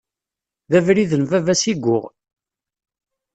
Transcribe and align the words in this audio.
D 0.71 0.73
abrid 0.77 1.11
n 1.21 1.23
baba-s 1.29 1.63
i 1.71 1.73
yuɣ. 1.75 2.05